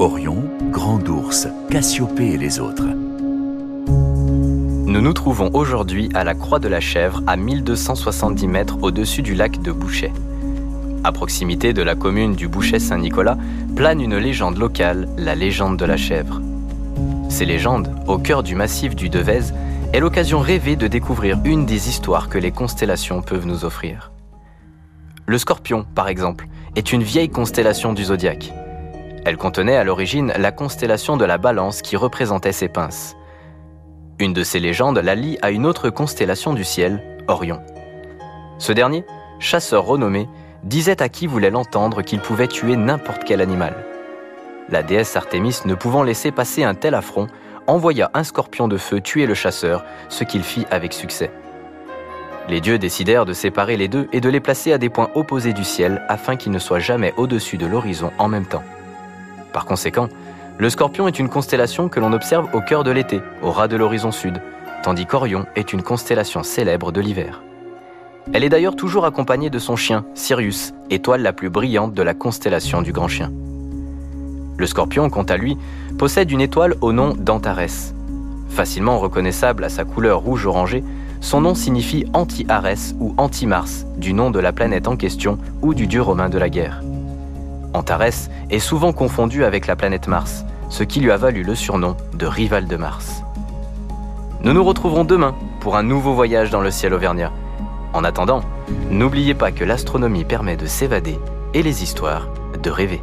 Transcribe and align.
Orion, 0.00 0.42
Grand 0.72 1.08
Ours, 1.08 1.46
Cassiopée 1.70 2.32
et 2.32 2.36
les 2.36 2.58
autres. 2.58 2.86
Nous 3.86 5.00
nous 5.00 5.12
trouvons 5.12 5.50
aujourd'hui 5.52 6.08
à 6.14 6.24
la 6.24 6.34
Croix 6.34 6.58
de 6.58 6.66
la 6.66 6.80
Chèvre, 6.80 7.22
à 7.28 7.36
1270 7.36 8.48
mètres 8.48 8.78
au-dessus 8.82 9.22
du 9.22 9.34
lac 9.34 9.62
de 9.62 9.70
Bouchet. 9.70 10.12
À 11.04 11.12
proximité 11.12 11.72
de 11.72 11.82
la 11.82 11.94
commune 11.94 12.34
du 12.34 12.48
Bouchet-Saint-Nicolas 12.48 13.38
plane 13.76 14.00
une 14.00 14.16
légende 14.16 14.58
locale, 14.58 15.08
la 15.16 15.36
légende 15.36 15.76
de 15.76 15.84
la 15.84 15.96
chèvre. 15.96 16.40
Ces 17.28 17.44
légendes, 17.44 17.94
au 18.08 18.18
cœur 18.18 18.42
du 18.42 18.56
massif 18.56 18.96
du 18.96 19.08
Devèze, 19.08 19.54
est 19.92 20.00
l'occasion 20.00 20.40
rêvée 20.40 20.74
de 20.74 20.88
découvrir 20.88 21.38
une 21.44 21.66
des 21.66 21.88
histoires 21.88 22.28
que 22.28 22.38
les 22.38 22.50
constellations 22.50 23.22
peuvent 23.22 23.46
nous 23.46 23.64
offrir. 23.64 24.10
Le 25.26 25.38
scorpion, 25.38 25.86
par 25.94 26.08
exemple, 26.08 26.48
est 26.74 26.92
une 26.92 27.02
vieille 27.04 27.30
constellation 27.30 27.92
du 27.92 28.04
zodiaque. 28.04 28.52
Elle 29.24 29.38
contenait 29.38 29.76
à 29.76 29.84
l'origine 29.84 30.32
la 30.36 30.52
constellation 30.52 31.16
de 31.16 31.24
la 31.24 31.38
balance 31.38 31.80
qui 31.80 31.96
représentait 31.96 32.52
ses 32.52 32.68
pinces. 32.68 33.16
Une 34.18 34.34
de 34.34 34.44
ces 34.44 34.60
légendes 34.60 34.98
la 34.98 35.14
lie 35.14 35.38
à 35.40 35.50
une 35.50 35.64
autre 35.64 35.88
constellation 35.88 36.52
du 36.52 36.62
ciel, 36.62 37.02
Orion. 37.26 37.60
Ce 38.58 38.72
dernier, 38.72 39.04
chasseur 39.38 39.86
renommé, 39.86 40.28
disait 40.62 41.02
à 41.02 41.08
qui 41.08 41.26
voulait 41.26 41.50
l'entendre 41.50 42.02
qu'il 42.02 42.20
pouvait 42.20 42.48
tuer 42.48 42.76
n'importe 42.76 43.24
quel 43.24 43.40
animal. 43.40 43.74
La 44.68 44.82
déesse 44.82 45.16
Artémis, 45.16 45.60
ne 45.64 45.74
pouvant 45.74 46.02
laisser 46.02 46.30
passer 46.30 46.62
un 46.62 46.74
tel 46.74 46.94
affront, 46.94 47.26
envoya 47.66 48.10
un 48.12 48.24
scorpion 48.24 48.68
de 48.68 48.76
feu 48.76 49.00
tuer 49.00 49.26
le 49.26 49.34
chasseur, 49.34 49.84
ce 50.10 50.24
qu'il 50.24 50.42
fit 50.42 50.66
avec 50.70 50.92
succès. 50.92 51.30
Les 52.48 52.60
dieux 52.60 52.78
décidèrent 52.78 53.24
de 53.24 53.32
séparer 53.32 53.78
les 53.78 53.88
deux 53.88 54.06
et 54.12 54.20
de 54.20 54.28
les 54.28 54.40
placer 54.40 54.72
à 54.72 54.78
des 54.78 54.90
points 54.90 55.10
opposés 55.14 55.54
du 55.54 55.64
ciel 55.64 56.04
afin 56.08 56.36
qu'ils 56.36 56.52
ne 56.52 56.58
soient 56.58 56.78
jamais 56.78 57.14
au-dessus 57.16 57.56
de 57.56 57.64
l'horizon 57.64 58.12
en 58.18 58.28
même 58.28 58.44
temps. 58.44 58.62
Par 59.54 59.64
conséquent, 59.64 60.08
le 60.58 60.68
scorpion 60.68 61.08
est 61.08 61.18
une 61.18 61.28
constellation 61.28 61.88
que 61.88 62.00
l'on 62.00 62.12
observe 62.12 62.48
au 62.52 62.60
cœur 62.60 62.82
de 62.82 62.90
l'été, 62.90 63.22
au 63.40 63.52
ras 63.52 63.68
de 63.68 63.76
l'horizon 63.76 64.10
sud, 64.10 64.42
tandis 64.82 65.06
qu'Orion 65.06 65.46
est 65.54 65.72
une 65.72 65.82
constellation 65.82 66.42
célèbre 66.42 66.90
de 66.90 67.00
l'hiver. 67.00 67.40
Elle 68.32 68.42
est 68.42 68.48
d'ailleurs 68.48 68.74
toujours 68.74 69.06
accompagnée 69.06 69.50
de 69.50 69.58
son 69.60 69.76
chien, 69.76 70.04
Sirius, 70.14 70.74
étoile 70.90 71.22
la 71.22 71.32
plus 71.32 71.50
brillante 71.50 71.94
de 71.94 72.02
la 72.02 72.14
constellation 72.14 72.82
du 72.82 72.92
Grand 72.92 73.06
Chien. 73.06 73.30
Le 74.56 74.66
scorpion, 74.66 75.08
quant 75.08 75.22
à 75.22 75.36
lui, 75.36 75.56
possède 75.98 76.32
une 76.32 76.40
étoile 76.40 76.74
au 76.80 76.92
nom 76.92 77.14
d'Antares. 77.16 77.92
Facilement 78.48 78.98
reconnaissable 78.98 79.62
à 79.62 79.68
sa 79.68 79.84
couleur 79.84 80.20
rouge 80.20 80.46
orangée, 80.46 80.82
son 81.20 81.42
nom 81.42 81.54
signifie 81.54 82.06
Anti-Arès 82.12 82.96
ou 82.98 83.14
Anti-Mars, 83.18 83.86
du 83.98 84.14
nom 84.14 84.32
de 84.32 84.40
la 84.40 84.52
planète 84.52 84.88
en 84.88 84.96
question 84.96 85.38
ou 85.62 85.74
du 85.74 85.86
dieu 85.86 86.02
romain 86.02 86.28
de 86.28 86.38
la 86.38 86.48
guerre. 86.48 86.82
Antares 87.74 88.30
est 88.50 88.60
souvent 88.60 88.92
confondu 88.92 89.44
avec 89.44 89.66
la 89.66 89.74
planète 89.74 90.06
Mars, 90.06 90.44
ce 90.68 90.84
qui 90.84 91.00
lui 91.00 91.10
a 91.10 91.16
valu 91.16 91.42
le 91.42 91.56
surnom 91.56 91.96
de 92.14 92.24
rival 92.24 92.66
de 92.68 92.76
Mars. 92.76 93.24
Nous 94.42 94.52
nous 94.52 94.64
retrouverons 94.64 95.04
demain 95.04 95.34
pour 95.58 95.76
un 95.76 95.82
nouveau 95.82 96.14
voyage 96.14 96.50
dans 96.50 96.60
le 96.60 96.70
ciel 96.70 96.94
auvergnat. 96.94 97.32
En 97.92 98.04
attendant, 98.04 98.42
n'oubliez 98.90 99.34
pas 99.34 99.50
que 99.50 99.64
l'astronomie 99.64 100.24
permet 100.24 100.56
de 100.56 100.66
s'évader 100.66 101.18
et 101.52 101.62
les 101.62 101.82
histoires 101.82 102.28
de 102.62 102.70
rêver. 102.70 103.00